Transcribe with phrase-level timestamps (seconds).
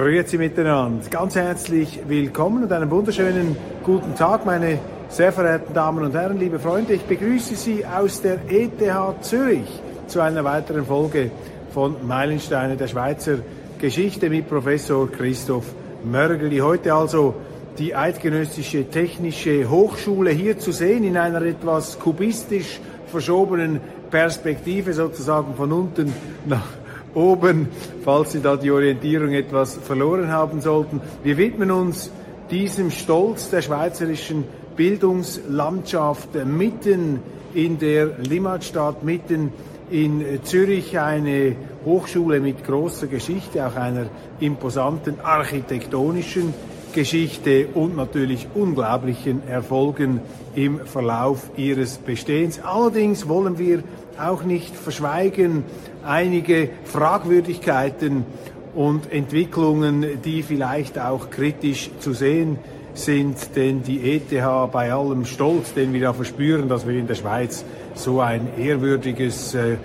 [0.00, 1.06] Grüezi miteinander.
[1.10, 4.78] Ganz herzlich willkommen und einen wunderschönen guten Tag, meine
[5.10, 6.94] sehr verehrten Damen und Herren, liebe Freunde.
[6.94, 8.80] Ich begrüße Sie aus der ETH
[9.20, 9.68] Zürich
[10.06, 11.30] zu einer weiteren Folge
[11.74, 13.40] von Meilensteine der Schweizer
[13.78, 15.66] Geschichte mit Professor Christoph
[16.10, 16.60] Mörgeli.
[16.60, 17.34] Heute also
[17.76, 23.78] die Eidgenössische Technische Hochschule hier zu sehen in einer etwas kubistisch verschobenen
[24.10, 26.14] Perspektive sozusagen von unten
[26.46, 26.81] nach
[27.14, 27.68] oben,
[28.04, 31.00] falls Sie da die Orientierung etwas verloren haben sollten.
[31.22, 32.10] Wir widmen uns
[32.50, 34.44] diesem Stolz der schweizerischen
[34.76, 37.20] Bildungslandschaft mitten
[37.54, 39.52] in der Limmatstadt, mitten
[39.90, 44.06] in Zürich eine Hochschule mit großer Geschichte, auch einer
[44.40, 46.54] imposanten architektonischen
[46.92, 50.20] Geschichte und natürlich unglaublichen Erfolgen
[50.54, 52.60] im Verlauf ihres Bestehens.
[52.62, 53.82] Allerdings wollen wir
[54.18, 55.64] auch nicht verschweigen
[56.04, 58.24] einige Fragwürdigkeiten
[58.74, 62.58] und Entwicklungen, die vielleicht auch kritisch zu sehen
[62.94, 64.30] sind, denn die ETH
[64.70, 69.54] bei allem Stolz, den wir da verspüren, dass wir in der Schweiz so ein ehrwürdiges
[69.54, 69.76] äh,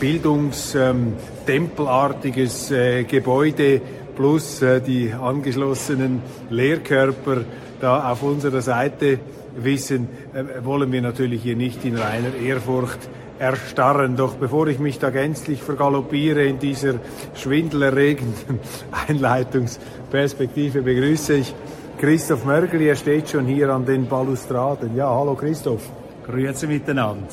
[0.00, 3.80] Bildungstempelartiges ähm, äh, Gebäude
[4.18, 7.42] plus äh, die angeschlossenen Lehrkörper
[7.80, 9.20] da auf unserer Seite
[9.56, 12.98] wissen, äh, wollen wir natürlich hier nicht in reiner Ehrfurcht
[13.38, 14.16] erstarren.
[14.16, 16.94] Doch bevor ich mich da gänzlich vergaloppiere in dieser
[17.34, 18.58] schwindelerregenden
[19.08, 21.54] Einleitungsperspektive, begrüße ich
[21.98, 22.88] Christoph Mörgeli.
[22.88, 24.96] Er steht schon hier an den Balustraden.
[24.96, 25.88] Ja, hallo Christoph.
[26.26, 27.28] Grüezi miteinander.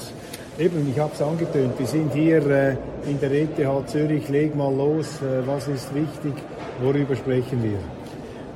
[0.57, 2.78] Eben, ich habe es angetönt, wir sind hier äh,
[3.09, 4.29] in der ETH Zürich.
[4.29, 6.34] Leg mal los, äh, was ist wichtig,
[6.81, 7.80] worüber sprechen wir?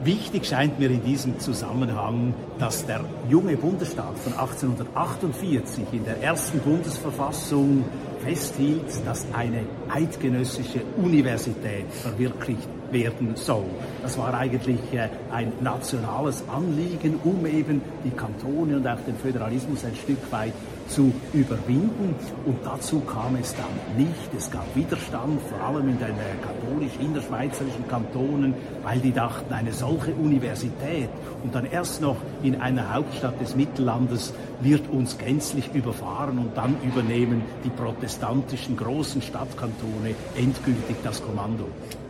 [0.04, 6.60] Wichtig scheint mir in diesem Zusammenhang, dass der junge Bundesstaat von 1848 in der ersten
[6.60, 7.84] Bundesverfassung
[8.24, 13.66] festhielt, dass eine eidgenössische Universität verwirklicht werden soll.
[14.02, 19.84] Das war eigentlich äh, ein nationales Anliegen, um eben die Kantone und auch den Föderalismus
[19.84, 20.54] ein Stück weit
[20.90, 22.16] zu überwinden.
[22.46, 23.66] Und dazu kam es dann
[23.98, 24.34] nicht.
[24.36, 30.14] Es gab Widerstand, vor allem in den äh, katholisch-innerschweizerischen Kantonen, weil die dachten, eine solche
[30.14, 31.10] Universität
[31.44, 36.76] und dann erst noch in einer Hauptstadt des Mittellandes wird uns gänzlich überfahren und dann
[36.84, 41.68] übernehmen die protestantischen großen Stadtkantone endgültig das Kommando.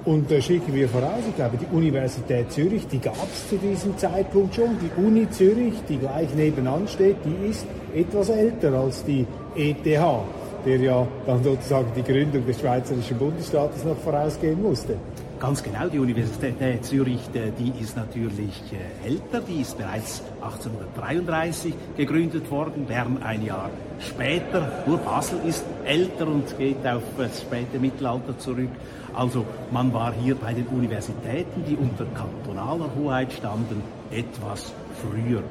[0.09, 3.95] Und äh, schicken wir voraus, ich glaube, die Universität Zürich, die gab es zu diesem
[3.95, 4.75] Zeitpunkt schon.
[4.81, 10.77] Die Uni Zürich, die gleich nebenan steht, die ist etwas älter als die ETH, der
[10.77, 14.95] ja dann sozusagen die Gründung des Schweizerischen Bundesstaates noch vorausgehen musste.
[15.39, 22.51] Ganz genau, die Universität Zürich, die ist natürlich äh, älter, die ist bereits 1833 gegründet
[22.51, 23.69] worden, Bern ein Jahr
[23.99, 24.83] später.
[24.85, 28.69] Nur Basel ist älter und geht auf das späte Mittelalter zurück.
[29.13, 35.41] Also man war hier bei den Universitäten, die unter kantonaler Hoheit standen, etwas früher.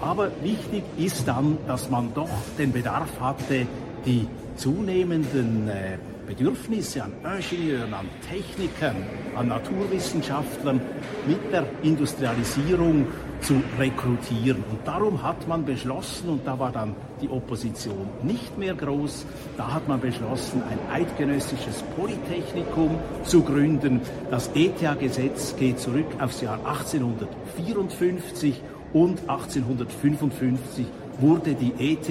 [0.00, 3.66] Aber wichtig ist dann, dass man doch den Bedarf hatte,
[4.06, 4.26] die
[4.56, 8.96] zunehmenden äh, Bedürfnisse an Ingenieuren, an Technikern,
[9.36, 10.80] an Naturwissenschaftlern
[11.26, 13.06] mit der Industrialisierung
[13.40, 14.64] zu rekrutieren.
[14.70, 19.24] Und darum hat man beschlossen, und da war dann die Opposition nicht mehr groß,
[19.56, 24.00] da hat man beschlossen, ein eidgenössisches Polytechnikum zu gründen.
[24.30, 28.60] Das ETH-Gesetz geht zurück aufs Jahr 1854
[28.92, 30.86] und 1855
[31.18, 32.08] wurde die ETH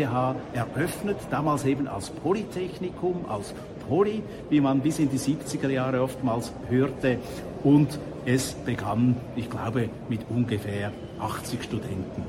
[0.54, 3.54] eröffnet, damals eben als Polytechnikum, als
[3.88, 7.18] Poly, wie man bis in die 70er Jahre oftmals hörte.
[7.64, 12.24] Und es begann, ich glaube, mit ungefähr 80 Studenten.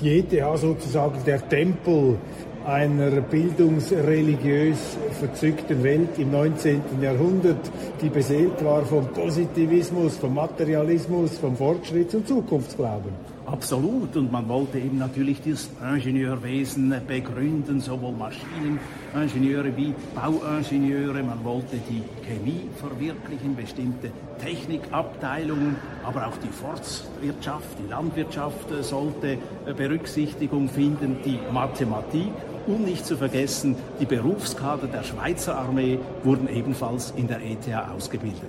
[0.00, 2.16] Die ETH sozusagen der Tempel
[2.64, 6.82] einer bildungsreligiös verzückten Welt im 19.
[7.00, 7.70] Jahrhundert,
[8.02, 13.37] die beseelt war vom Positivismus, vom Materialismus, vom Fortschritts- und Zukunftsglauben.
[13.50, 14.14] Absolut.
[14.16, 21.22] Und man wollte eben natürlich das Ingenieurwesen begründen, sowohl Maschineningenieure wie Bauingenieure.
[21.22, 29.38] Man wollte die Chemie verwirklichen, bestimmte Technikabteilungen, aber auch die Forstwirtschaft, die Landwirtschaft sollte
[29.76, 32.30] Berücksichtigung finden, die Mathematik
[32.66, 37.66] und nicht zu vergessen, die Berufskader der Schweizer Armee wurden ebenfalls in der ETH
[37.96, 38.42] ausgebildet.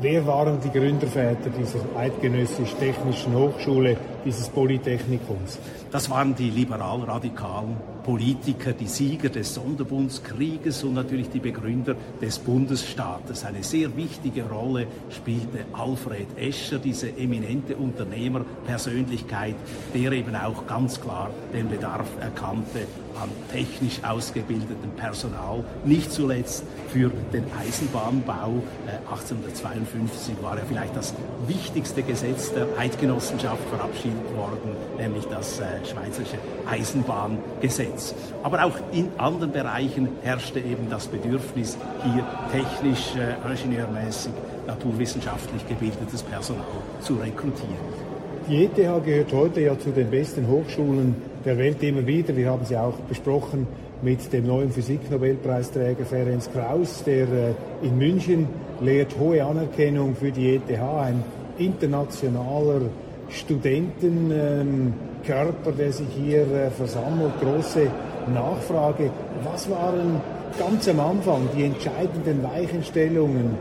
[0.00, 5.58] Wer waren die Gründerväter dieser eidgenössisch-technischen Hochschule, dieses Polytechnikums?
[5.90, 13.44] Das waren die liberal-radikalen Politiker, die Sieger des Sonderbundskrieges und natürlich die Begründer des Bundesstaates.
[13.44, 19.56] Eine sehr wichtige Rolle spielte Alfred Escher, diese eminente Unternehmerpersönlichkeit,
[19.94, 22.86] der eben auch ganz klar den Bedarf erkannte
[23.20, 28.62] an technisch ausgebildetem Personal, nicht zuletzt für den Eisenbahnbau.
[29.10, 31.14] 1852 war ja vielleicht das
[31.46, 36.38] wichtigste Gesetz der Eidgenossenschaft verabschiedet worden, nämlich das äh, Schweizerische
[36.70, 38.14] Eisenbahngesetz.
[38.42, 43.34] Aber auch in anderen Bereichen herrschte eben das Bedürfnis, hier technisch, äh,
[43.64, 44.32] ingenieurmäßig,
[44.66, 46.64] naturwissenschaftlich gebildetes Personal
[47.00, 48.14] zu rekrutieren.
[48.48, 52.36] Die ETH gehört heute ja zu den besten Hochschulen der Welt immer wieder.
[52.36, 53.66] Wir haben sie auch besprochen
[54.02, 58.46] mit dem neuen Physiknobelpreisträger Ferenc Kraus, der äh, in München
[58.80, 61.24] lehrt hohe Anerkennung für die ETH, ein
[61.58, 62.82] internationaler
[63.28, 67.88] Studentenkörper, der sich hier äh, versammelt, große
[68.32, 69.10] Nachfrage.
[69.44, 70.20] Was waren
[70.58, 73.56] ganz am Anfang die entscheidenden Weichenstellungen,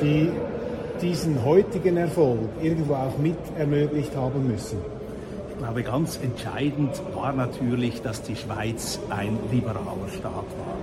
[0.00, 0.30] die
[1.00, 4.95] diesen heutigen Erfolg irgendwo auch mit ermöglicht haben müssen?
[5.58, 10.76] Glaube, ganz entscheidend war natürlich, dass die Schweiz ein liberaler Staat war.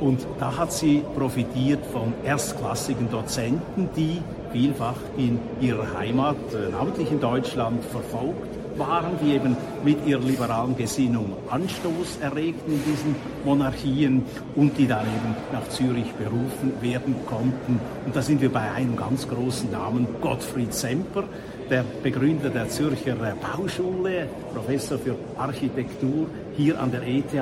[0.00, 4.20] Und da hat sie profitiert von erstklassigen Dozenten, die
[4.52, 10.76] vielfach in ihrer Heimat, äh, namentlich in Deutschland, verfolgt waren, die eben mit ihrer liberalen
[10.76, 14.24] Gesinnung Anstoß erregten in diesen Monarchien
[14.54, 17.80] und die dann eben nach Zürich berufen werden konnten.
[18.04, 21.24] Und da sind wir bei einem ganz großen Namen, Gottfried Semper,
[21.70, 26.26] der Begründer der Zürcher Bauschule, Professor für Architektur
[26.56, 27.32] hier an der ETH.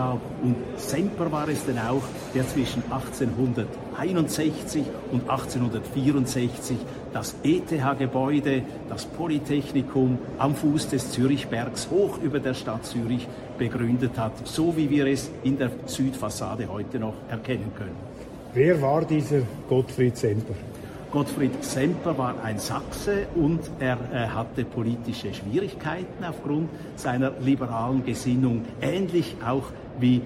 [0.43, 2.03] Und Semper war es denn auch,
[2.35, 6.77] der zwischen 1861 und 1864
[7.13, 13.27] das ETH-Gebäude, das Polytechnikum am Fuß des Zürichbergs hoch über der Stadt Zürich
[13.59, 17.97] begründet hat, so wie wir es in der Südfassade heute noch erkennen können.
[18.55, 20.55] Wer war dieser Gottfried Semper?
[21.11, 28.65] Gottfried Semper war ein Sachse und er äh, hatte politische Schwierigkeiten aufgrund seiner liberalen Gesinnung,
[28.83, 29.65] ähnlich auch
[29.99, 30.21] wie äh,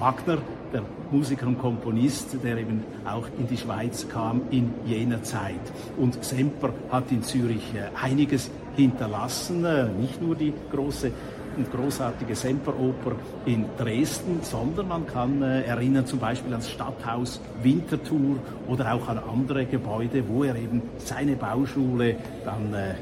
[0.00, 0.38] Wagner,
[0.72, 5.54] der Musiker und Komponist, der eben auch in die Schweiz kam in jener Zeit.
[5.96, 9.66] Und Semper hat in Zürich äh, einiges hinterlassen,
[9.98, 11.10] nicht nur die große
[11.58, 18.36] und großartige Semperoper in Dresden, sondern man kann äh, erinnern zum Beispiel ans Stadthaus Winterthur
[18.68, 22.94] oder auch an andere Gebäude, wo er eben seine Bauschule dann äh,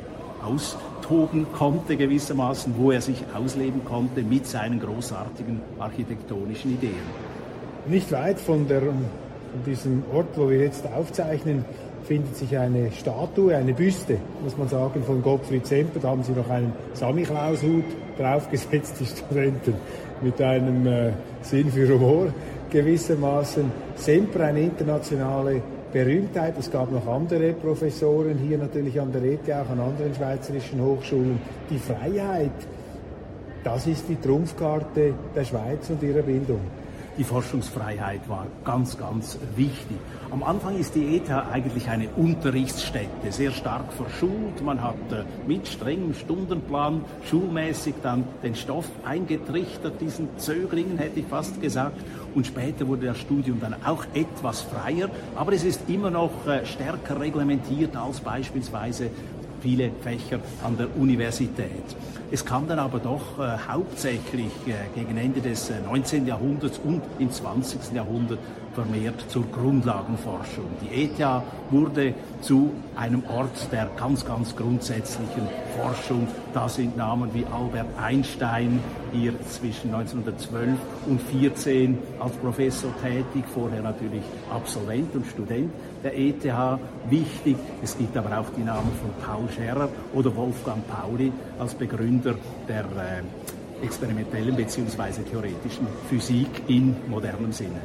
[0.43, 6.94] austoben konnte gewissermaßen, wo er sich ausleben konnte mit seinen großartigen architektonischen Ideen.
[7.87, 9.05] Nicht weit von, der, von
[9.67, 11.64] diesem Ort, wo wir jetzt aufzeichnen,
[12.06, 16.00] findet sich eine Statue, eine Büste, muss man sagen, von Gottfried Semper.
[16.00, 17.85] Da haben sie noch einen Samichlaus-Hut
[18.19, 19.75] draufgesetzt, die Studenten,
[20.23, 21.11] mit einem äh,
[21.43, 22.32] Sinn für Humor
[22.70, 23.70] gewissermaßen.
[23.97, 25.61] Semper eine internationale
[25.93, 26.55] Berühmtheit.
[26.58, 31.38] Es gab noch andere Professoren hier natürlich an der ETH, auch an anderen schweizerischen Hochschulen.
[31.70, 32.50] Die Freiheit,
[33.64, 36.60] das ist die Trumpfkarte der Schweiz und ihrer Bildung
[37.19, 39.96] die Forschungsfreiheit war ganz, ganz wichtig.
[40.31, 44.63] Am Anfang ist die ETH eigentlich eine Unterrichtsstätte, sehr stark verschult.
[44.63, 51.27] Man hat äh, mit strengem Stundenplan schulmäßig dann den Stoff eingetrichtert, diesen Zöglingen hätte ich
[51.27, 52.01] fast gesagt.
[52.35, 56.67] Und später wurde das Studium dann auch etwas freier, aber es ist immer noch äh,
[56.67, 59.11] stärker reglementiert als beispielsweise
[59.60, 61.96] viele Fächer an der Universität.
[62.31, 66.27] Es kam dann aber doch äh, hauptsächlich äh, gegen Ende des äh, 19.
[66.27, 67.93] Jahrhunderts und im 20.
[67.94, 68.41] Jahrhundert
[68.76, 70.66] vermehrt zur Grundlagenforschung.
[70.82, 76.28] Die ETH wurde zu einem Ort der ganz, ganz grundsätzlichen Forschung.
[76.52, 78.78] Da sind Namen wie Albert Einstein
[79.12, 85.72] hier zwischen 1912 und 14 als Professor tätig, vorher natürlich Absolvent und Student
[86.04, 86.44] der ETH
[87.08, 87.56] wichtig.
[87.82, 92.34] Es gibt aber auch die Namen von Paul Scherrer oder Wolfgang Pauli als Begründer
[92.68, 95.22] der äh, experimentellen bzw.
[95.30, 97.80] theoretischen Physik in modernem Sinne.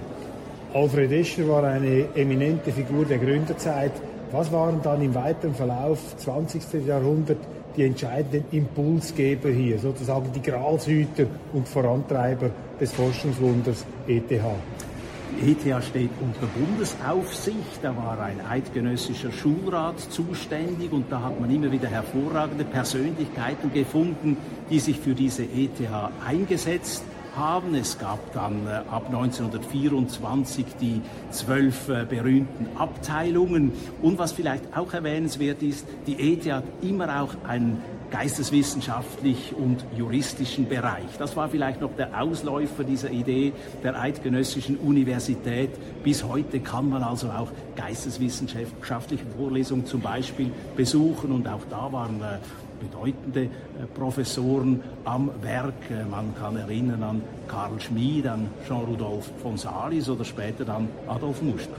[0.74, 3.92] Alfred Escher war eine eminente Figur der Gründerzeit.
[4.32, 6.88] Was waren dann im weiteren Verlauf 20.
[6.88, 7.40] Jahrhundert
[7.75, 14.32] die entscheidenden Impulsgeber hier, sozusagen die Gralshüter und Vorantreiber des Forschungswunders ETH.
[14.32, 17.80] ETH steht unter Bundesaufsicht.
[17.82, 24.38] Da war ein eidgenössischer Schulrat zuständig und da hat man immer wieder hervorragende Persönlichkeiten gefunden,
[24.70, 25.82] die sich für diese ETH
[26.25, 27.04] eingesetzt
[27.36, 27.76] haben.
[27.76, 33.74] Es gab dann äh, ab 1924 die zwölf äh, berühmten Abteilungen.
[34.02, 40.68] Und was vielleicht auch erwähnenswert ist, die ETH hat immer auch einen geisteswissenschaftlich und juristischen
[40.68, 41.18] Bereich.
[41.18, 45.70] Das war vielleicht noch der Ausläufer dieser Idee der eidgenössischen Universität.
[46.04, 52.22] Bis heute kann man also auch geisteswissenschaftliche Vorlesungen zum Beispiel besuchen und auch da waren
[52.22, 52.38] äh,
[52.82, 53.50] bedeutende äh,
[53.94, 55.74] Professoren am Werk.
[55.90, 61.42] Äh, man kann erinnern an Karl Schmid, an Jean-Rudolf von Salis oder später dann Adolf
[61.42, 61.76] Muster.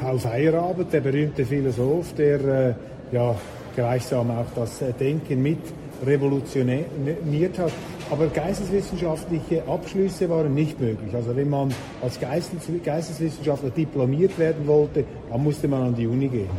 [0.00, 2.74] Paul Feyerabend, der berühmte Philosoph, der äh,
[3.12, 3.34] ja
[3.74, 5.58] gleichsam auch das Denken mit
[6.04, 7.72] revolutioniert hat.
[8.10, 11.12] Aber geisteswissenschaftliche Abschlüsse waren nicht möglich.
[11.14, 16.50] Also wenn man als Geisteswissenschaftler diplomiert werden wollte, dann musste man an die Uni gehen.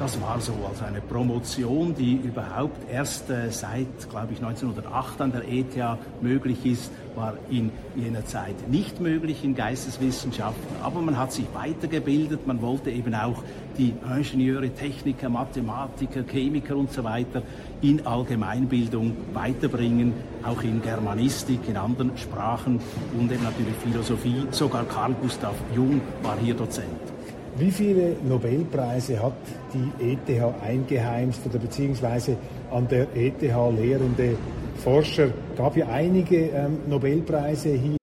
[0.00, 5.30] Das war so als eine Promotion, die überhaupt erst äh, seit, glaube ich, 1908 an
[5.30, 10.76] der ETH möglich ist, war in jener Zeit nicht möglich in Geisteswissenschaften.
[10.82, 13.42] Aber man hat sich weitergebildet, man wollte eben auch
[13.76, 17.42] die Ingenieure, Techniker, Mathematiker, Chemiker und so weiter
[17.82, 22.80] in Allgemeinbildung weiterbringen, auch in Germanistik, in anderen Sprachen
[23.18, 24.46] und eben natürlich Philosophie.
[24.50, 27.19] Sogar Carl Gustav Jung war hier Dozent.
[27.56, 29.32] Wie viele Nobelpreise hat
[29.74, 32.36] die ETH eingeheimst oder beziehungsweise
[32.70, 34.36] an der ETH lehrende
[34.82, 35.32] Forscher?
[35.56, 37.96] Gab ja einige ähm, Nobelpreise hier.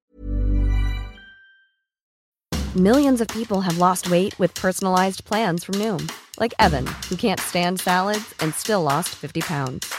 [2.76, 7.40] Millions of people have lost weight with personalized plans from Noom, like Evan, who can't
[7.40, 9.92] stand salads and still lost 50 pounds.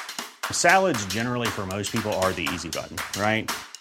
[0.52, 3.50] Salads generally for most people are the easy button, right?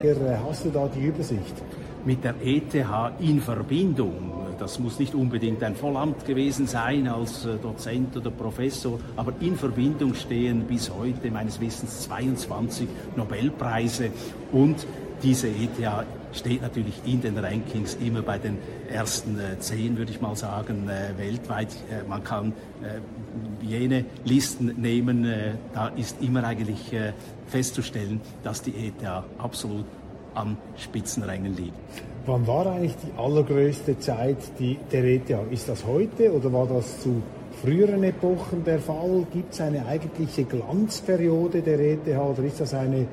[0.00, 1.56] Hast du da die Übersicht?
[2.04, 2.74] mit der ETH
[3.20, 4.32] in Verbindung.
[4.58, 9.56] Das muss nicht unbedingt ein Vollamt gewesen sein als äh, Dozent oder Professor, aber in
[9.56, 14.10] Verbindung stehen bis heute meines Wissens 22 Nobelpreise
[14.52, 14.86] und
[15.22, 18.58] diese ETH steht natürlich in den Rankings immer bei den
[18.90, 21.72] ersten äh, zehn, würde ich mal sagen, äh, weltweit.
[21.90, 26.94] Äh, man kann äh, jene Listen nehmen, äh, da ist immer eigentlich
[27.46, 29.04] festzustellen, dass die ETH
[29.38, 29.86] absolut
[30.34, 31.72] an Spitzenrängen liegen.
[32.26, 35.30] Wann war eigentlich die allergrößte Zeit die, der ETH?
[35.50, 37.22] Ist das heute oder war das zu
[37.62, 39.26] früheren Epochen der Fall?
[39.32, 43.06] Gibt es eine eigentliche Glanzperiode der ETH oder ist das eine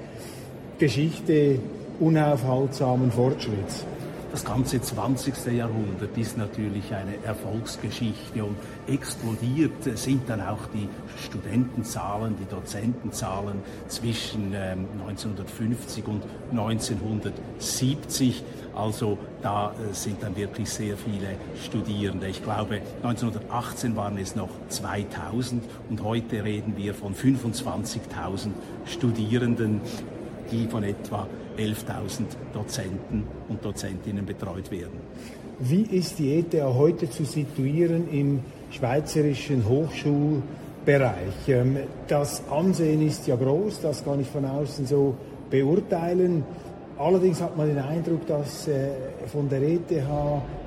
[0.77, 1.59] Geschichte
[1.99, 3.85] unaufhaltsamen Fortschritts?
[4.35, 5.53] Das ganze 20.
[5.53, 10.89] Jahrhundert ist natürlich eine Erfolgsgeschichte und explodiert sind dann auch die
[11.23, 16.23] Studentenzahlen, die Dozentenzahlen zwischen 1950 ähm, und
[16.59, 18.43] 1970.
[18.75, 22.27] Also da äh, sind dann wirklich sehr viele Studierende.
[22.27, 28.49] Ich glaube, 1918 waren es noch 2000 und heute reden wir von 25.000
[28.85, 29.79] Studierenden,
[30.51, 31.25] die von etwa
[31.57, 35.00] 11.000 Dozenten und Dozentinnen betreut werden.
[35.59, 41.47] Wie ist die ETH heute zu situieren im schweizerischen Hochschulbereich?
[41.47, 45.15] Ähm, das Ansehen ist ja groß, das kann ich von außen so
[45.50, 46.43] beurteilen.
[46.97, 48.89] Allerdings hat man den Eindruck, dass äh,
[49.27, 49.91] von der ETH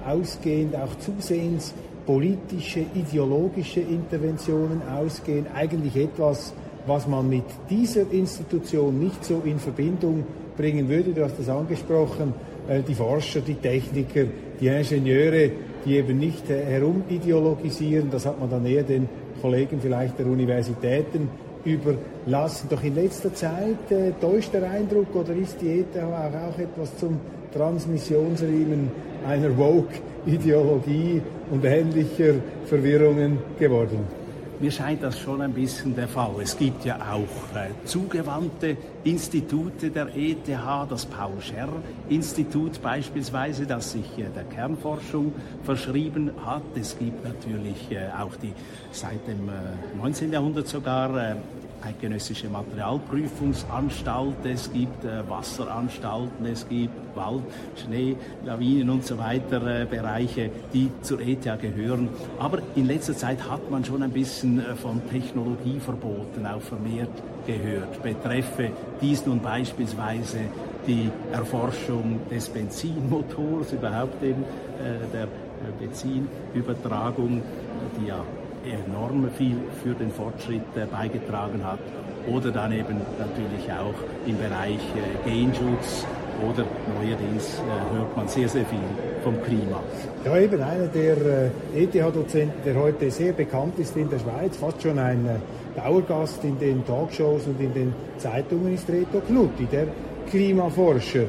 [0.06, 1.74] ausgehend auch zusehends
[2.06, 5.46] politische, ideologische Interventionen ausgehen.
[5.54, 6.54] Eigentlich etwas,
[6.86, 10.24] was man mit dieser Institution nicht so in Verbindung
[10.58, 11.12] bringen würde.
[11.12, 12.34] Du hast das angesprochen,
[12.68, 14.24] äh, die Forscher, die Techniker,
[14.60, 15.50] die Ingenieure,
[15.86, 18.10] die eben nicht äh, herumideologisieren.
[18.10, 19.08] Das hat man dann eher den
[19.40, 21.30] Kollegen vielleicht der Universitäten
[21.64, 22.68] überlassen.
[22.68, 26.96] Doch in letzter Zeit äh, täuscht der Eindruck oder ist die ETH auch, auch etwas
[26.98, 27.18] zum
[27.54, 28.90] Transmissionsriemen
[29.26, 32.34] einer Woke-Ideologie und ähnlicher
[32.66, 34.17] Verwirrungen geworden?
[34.60, 36.34] Mir scheint das schon ein bisschen der Fall.
[36.42, 40.48] Es gibt ja auch äh, zugewandte Institute der ETH,
[40.90, 46.62] das Paul-Scherrer-Institut beispielsweise, das sich äh, der Kernforschung verschrieben hat.
[46.74, 48.52] Es gibt natürlich äh, auch die
[48.90, 49.48] seit dem
[49.96, 50.30] 19.
[50.30, 51.36] Äh, Jahrhundert sogar äh,
[51.82, 57.42] eidgenössische Materialprüfungsanstalt, es gibt äh, Wasseranstalten, es gibt Wald,
[57.76, 62.08] Schnee, Lawinen und so weiter äh, Bereiche, die zur ETH gehören.
[62.38, 67.10] Aber in letzter Zeit hat man schon ein bisschen äh, von Technologieverboten auch vermehrt
[67.46, 68.02] gehört.
[68.02, 68.70] Betreffe
[69.00, 70.38] dies nun beispielsweise
[70.86, 75.28] die Erforschung des Benzinmotors, überhaupt eben äh, der äh,
[75.80, 77.42] Benzinübertragung,
[78.00, 78.24] die ja
[78.68, 81.78] enorm viel für den Fortschritt äh, beigetragen hat.
[82.26, 83.94] Oder dann eben natürlich auch
[84.26, 86.06] im Bereich äh, Genschutz
[86.46, 88.78] oder neuerdings äh, hört man sehr, sehr viel
[89.24, 89.82] vom Klima.
[90.24, 94.98] Ja, eben einer der ETH-Dozenten, der heute sehr bekannt ist in der Schweiz, fast schon
[94.98, 95.26] ein
[95.74, 99.86] Dauergast in den Talkshows und in den Zeitungen ist Reto Knutti, der
[100.30, 101.24] Klimaforscher.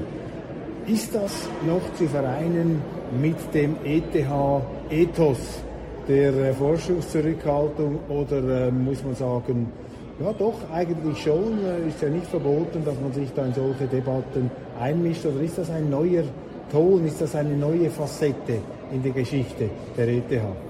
[0.86, 2.81] Ist das noch zu vereinen
[3.19, 5.63] mit dem ETH-Ethos?
[6.09, 9.71] Der äh, Forschungszurückhaltung oder äh, muss man sagen,
[10.19, 13.85] ja doch, eigentlich schon, äh, ist ja nicht verboten, dass man sich da in solche
[13.85, 14.49] Debatten
[14.79, 16.23] einmischt oder ist das ein neuer
[16.71, 18.57] Ton, ist das eine neue Facette
[18.91, 20.68] in der Geschichte der ETH?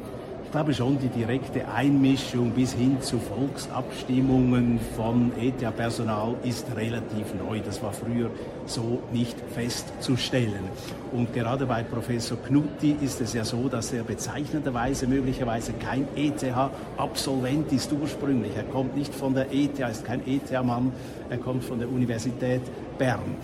[0.49, 7.59] Ich glaube schon, die direkte Einmischung bis hin zu Volksabstimmungen von ETH-Personal ist relativ neu.
[7.63, 8.31] Das war früher
[8.65, 10.63] so nicht festzustellen.
[11.11, 17.71] Und gerade bei Professor Knutti ist es ja so, dass er bezeichnenderweise möglicherweise kein ETH-Absolvent
[17.71, 18.53] ist ursprünglich.
[18.57, 20.91] Er kommt nicht von der ETH, ist kein ETH-Mann,
[21.29, 22.63] er kommt von der Universität
[22.97, 23.35] Bern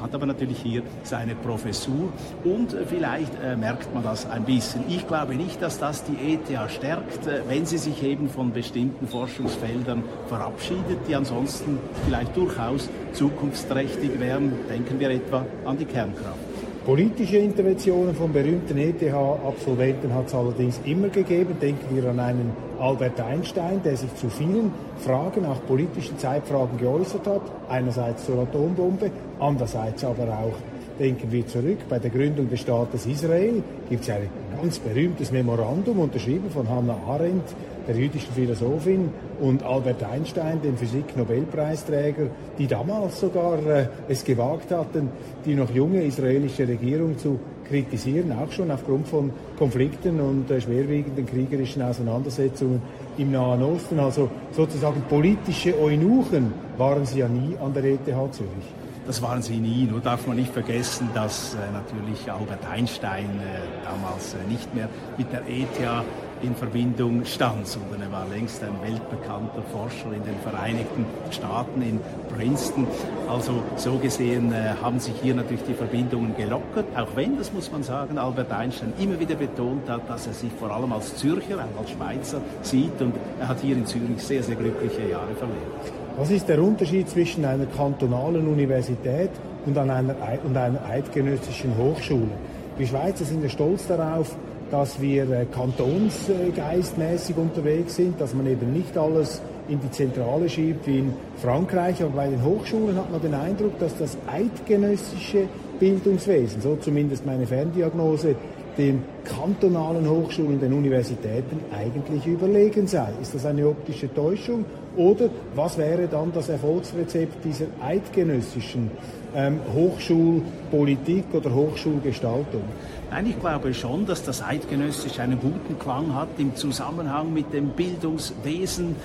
[0.00, 2.12] hat aber natürlich hier seine Professur
[2.44, 4.84] und äh, vielleicht äh, merkt man das ein bisschen.
[4.88, 9.06] Ich glaube nicht, dass das die ETH stärkt, äh, wenn sie sich eben von bestimmten
[9.06, 14.52] Forschungsfeldern verabschiedet, die ansonsten vielleicht durchaus zukunftsträchtig wären.
[14.68, 16.38] Denken wir etwa an die Kernkraft.
[16.84, 21.56] Politische Interventionen von berühmten ETH-Absolventen hat es allerdings immer gegeben.
[21.60, 27.26] Denken wir an einen Albert Einstein, der sich zu vielen Fragen, auch politischen Zeitfragen geäußert
[27.26, 27.42] hat.
[27.68, 30.56] Einerseits zur Atombombe, andererseits aber auch
[30.98, 34.28] denken wir zurück, bei der Gründung des Staates Israel gibt es ein
[34.60, 37.54] ganz berühmtes Memorandum, unterschrieben von Hannah Arendt,
[37.86, 42.26] der jüdischen Philosophin, und Albert Einstein, dem Physik-Nobelpreisträger,
[42.58, 45.10] die damals sogar äh, es gewagt hatten,
[45.44, 51.24] die noch junge israelische Regierung zu kritisieren, auch schon aufgrund von Konflikten und äh, schwerwiegenden
[51.24, 52.82] kriegerischen Auseinandersetzungen
[53.16, 53.98] im Nahen Osten.
[53.98, 58.74] Also sozusagen politische Eunuchen waren sie ja nie an der ETH Zürich.
[59.06, 59.84] Das waren sie nie.
[59.90, 64.88] Nur darf man nicht vergessen, dass äh, natürlich Albert Einstein äh, damals äh, nicht mehr
[65.16, 66.04] mit der ETH
[66.42, 72.00] in Verbindung stand, sondern er war längst ein weltbekannter Forscher in den Vereinigten Staaten, in
[72.34, 72.86] Princeton.
[73.28, 77.70] Also so gesehen äh, haben sich hier natürlich die Verbindungen gelockert, auch wenn, das muss
[77.70, 81.58] man sagen, Albert Einstein immer wieder betont hat, dass er sich vor allem als Zürcher,
[81.58, 85.92] auch als Schweizer sieht und er hat hier in Zürich sehr, sehr glückliche Jahre verlebt.
[86.16, 89.30] Was ist der Unterschied zwischen einer kantonalen Universität
[89.64, 92.30] und einer, und einer eidgenössischen Hochschule?
[92.76, 94.34] Wir Schweizer sind ja stolz darauf,
[94.70, 100.86] dass wir äh, kantonsgeistmäßig unterwegs sind, dass man eben nicht alles in die Zentrale schiebt
[100.86, 102.02] wie in Frankreich.
[102.02, 107.46] Aber bei den Hochschulen hat man den Eindruck, dass das eidgenössische Bildungswesen, so zumindest meine
[107.46, 108.34] Ferndiagnose,
[108.78, 113.08] den kantonalen Hochschulen, den Universitäten eigentlich überlegen sei.
[113.20, 114.64] Ist das eine optische Täuschung
[114.96, 118.90] oder was wäre dann das Erfolgsrezept dieser eidgenössischen
[119.34, 122.62] ähm, Hochschulpolitik oder Hochschulgestaltung?
[123.10, 127.70] Nein, ich glaube schon, dass das eidgenössisch einen guten Klang hat im Zusammenhang mit dem
[127.70, 128.96] Bildungswesen.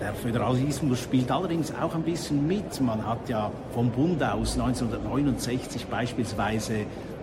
[0.00, 2.80] Der Föderalismus spielt allerdings auch ein bisschen mit.
[2.80, 6.74] Man hat ja vom Bund aus 1969 beispielsweise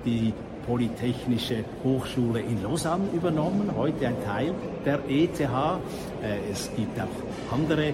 [0.06, 0.34] die
[0.66, 4.54] Polytechnische Hochschule in Lausanne übernommen, heute ein Teil
[4.86, 5.40] der ETH.
[5.40, 7.94] Äh, es gibt auch andere äh,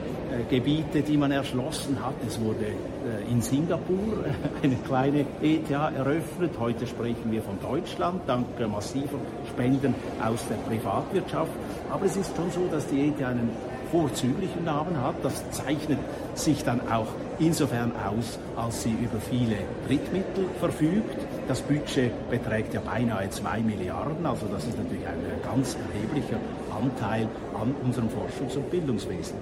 [0.49, 2.15] Gebiete, die man erschlossen hat.
[2.25, 4.25] Es wurde äh, in Singapur
[4.63, 6.51] eine kleine ETH eröffnet.
[6.59, 11.51] Heute sprechen wir von Deutschland, dank massiver Spenden aus der Privatwirtschaft.
[11.89, 13.49] Aber es ist schon so, dass die ETH einen
[13.91, 15.15] vorzüglichen Namen hat.
[15.23, 15.99] Das zeichnet
[16.35, 17.07] sich dann auch
[17.39, 19.55] insofern aus, als sie über viele
[19.87, 21.17] Drittmittel verfügt.
[21.47, 26.37] Das Budget beträgt ja beinahe 2 Milliarden, also das ist natürlich ein ganz erheblicher
[26.77, 27.27] Anteil
[27.59, 29.35] an unserem Forschungs- und Bildungswesen.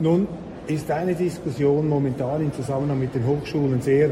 [0.00, 0.26] Nun
[0.66, 4.10] ist eine Diskussion momentan im Zusammenhang mit den Hochschulen sehr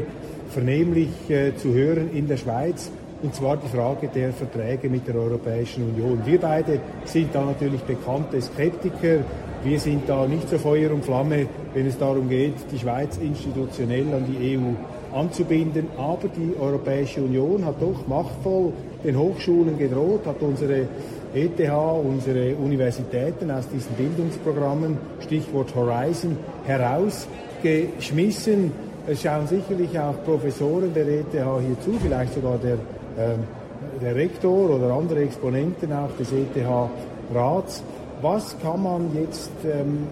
[0.49, 5.15] vernehmlich äh, zu hören in der Schweiz, und zwar die Frage der Verträge mit der
[5.15, 6.21] Europäischen Union.
[6.25, 9.23] Wir beide sind da natürlich bekannte Skeptiker.
[9.67, 14.05] Wir sind da nicht so Feuer und Flamme, wenn es darum geht, die Schweiz institutionell
[14.13, 14.61] an die EU
[15.13, 15.87] anzubinden.
[15.97, 18.71] Aber die Europäische Union hat doch machtvoll
[19.03, 20.87] den Hochschulen gedroht, hat unsere
[21.33, 21.59] ETH,
[22.01, 28.71] unsere Universitäten aus diesen Bildungsprogrammen, Stichwort Horizon, herausgeschmissen.
[29.05, 32.77] Es schauen sicherlich auch Professoren der ETH hier zu, vielleicht sogar der,
[33.19, 33.43] ähm,
[34.01, 37.83] der Rektor oder andere Exponenten auch des ETH-Rats.
[38.21, 40.07] Was kann man jetzt ähm,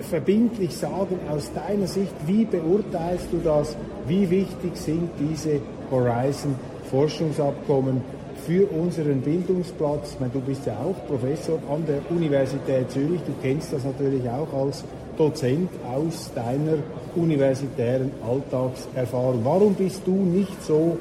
[0.00, 2.14] verbindlich sagen aus deiner Sicht?
[2.26, 3.76] Wie beurteilst du das?
[4.06, 8.00] Wie wichtig sind diese Horizon-Forschungsabkommen
[8.46, 10.14] für unseren Bildungsplatz?
[10.14, 13.20] Ich meine, du bist ja auch Professor an der Universität Zürich.
[13.26, 14.82] Du kennst das natürlich auch als
[15.18, 16.78] Dozent aus deiner
[17.14, 19.40] universitären Alltagserfahrung.
[19.44, 20.96] Warum bist du nicht so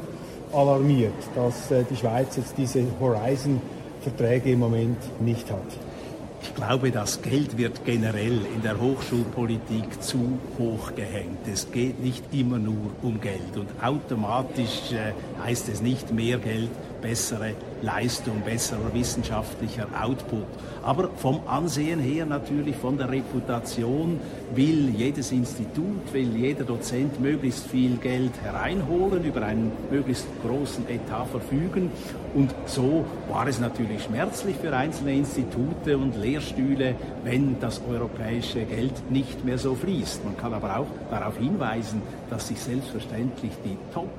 [0.52, 5.85] alarmiert, dass äh, die Schweiz jetzt diese Horizon-Verträge im Moment nicht hat?
[6.48, 11.48] Ich glaube, das Geld wird generell in der Hochschulpolitik zu hoch gehängt.
[11.52, 16.70] Es geht nicht immer nur um Geld und automatisch äh, heißt es nicht mehr Geld,
[17.06, 20.48] bessere Leistung, besserer wissenschaftlicher Output.
[20.84, 24.20] Aber vom Ansehen her natürlich, von der Reputation
[24.56, 31.28] will jedes Institut, will jeder Dozent möglichst viel Geld hereinholen, über einen möglichst großen Etat
[31.28, 31.92] verfügen.
[32.34, 39.12] Und so war es natürlich schmerzlich für einzelne Institute und Lehrstühle, wenn das europäische Geld
[39.12, 40.26] nicht mehr so fließt.
[40.26, 44.10] Man kann aber auch darauf hinweisen, dass sich selbstverständlich die Top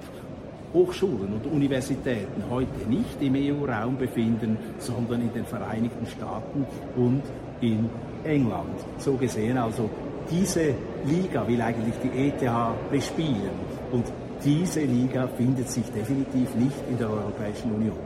[0.72, 7.22] Hochschulen und Universitäten heute nicht im EU-Raum befinden, sondern in den Vereinigten Staaten und
[7.60, 7.88] in
[8.24, 8.78] England.
[8.98, 9.88] So gesehen also,
[10.30, 10.74] diese
[11.04, 12.42] Liga will eigentlich die ETH
[12.90, 13.50] bespielen
[13.92, 14.04] und
[14.44, 17.96] diese Liga findet sich definitiv nicht in der Europäischen Union.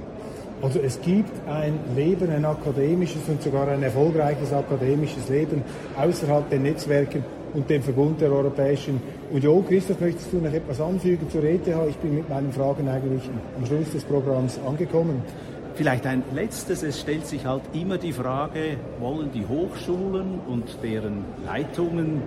[0.62, 5.62] Also es gibt ein Leben, ein akademisches und sogar ein erfolgreiches akademisches Leben
[5.96, 9.66] außerhalb der Netzwerken und dem Verbund der Europäischen Union.
[9.66, 11.66] Christoph, möchtest du noch etwas anfügen zur ETH?
[11.88, 13.22] Ich bin mit meinen Fragen eigentlich
[13.56, 15.22] am Schluss des Programms angekommen.
[15.74, 21.24] Vielleicht ein letztes, es stellt sich halt immer die Frage, wollen die Hochschulen und deren
[21.46, 22.22] Leitungen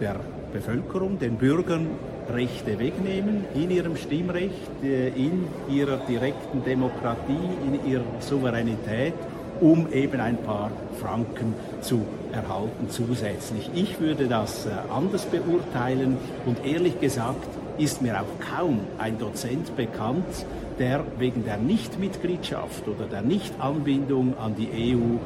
[0.00, 0.16] der
[0.52, 1.88] Bevölkerung, den Bürgern
[2.32, 9.14] Rechte wegnehmen in ihrem Stimmrecht, äh, in ihrer direkten Demokratie, in ihrer Souveränität
[9.60, 10.70] um eben ein paar
[11.00, 13.70] Franken zu erhalten zusätzlich.
[13.74, 19.74] Ich würde das äh, anders beurteilen und ehrlich gesagt ist mir auch kaum ein Dozent
[19.76, 20.46] bekannt,
[20.78, 25.18] der wegen der Nichtmitgliedschaft oder der Nichtanbindung an die EU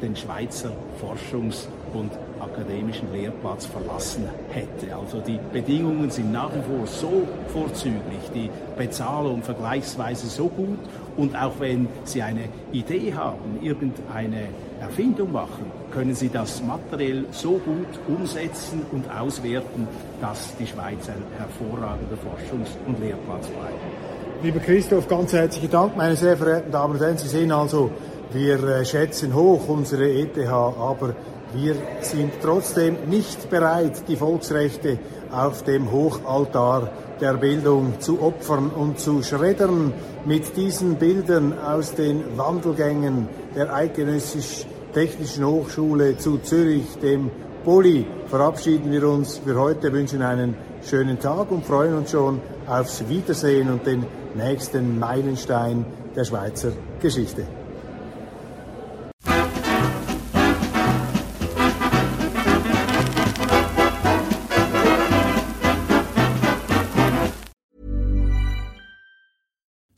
[0.00, 4.94] den Schweizer Forschungs- und akademischen Lehrplatz verlassen hätte.
[4.94, 10.78] Also die Bedingungen sind nach wie vor so vorzüglich, die Bezahlung vergleichsweise so gut
[11.16, 14.48] und auch wenn Sie eine Idee haben, irgendeine
[14.80, 19.88] Erfindung machen, können Sie das materiell so gut umsetzen und auswerten,
[20.20, 24.42] dass die Schweiz ein hervorragender Forschungs- und Lehrplatz bleibt.
[24.42, 27.18] Lieber Christoph, ganz herzlichen Dank, meine sehr verehrten Damen und Herren.
[27.18, 27.90] Sie sehen also,
[28.32, 31.14] wir äh, schätzen hoch unsere ETH, aber
[31.54, 34.98] wir sind trotzdem nicht bereit, die Volksrechte
[35.30, 39.92] auf dem Hochaltar der Bildung zu opfern und zu schreddern.
[40.24, 47.30] Mit diesen Bildern aus den Wandelgängen der Eidgenössisch Technischen Hochschule zu Zürich, dem
[47.64, 53.06] Poli, verabschieden wir uns für heute, wünschen einen schönen Tag und freuen uns schon aufs
[53.08, 55.84] Wiedersehen und den nächsten Meilenstein
[56.16, 57.46] der Schweizer Geschichte.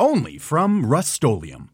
[0.00, 1.70] only from Rust-Oleum